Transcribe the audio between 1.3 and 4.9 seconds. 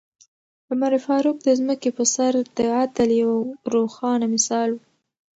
د ځمکې په سر د عدل یو روښانه مثال و.